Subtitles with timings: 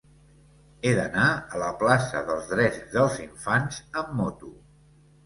[0.83, 4.51] He d'anar a la plaça dels Drets dels Infants amb moto.